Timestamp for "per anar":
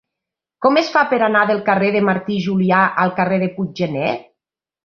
1.11-1.43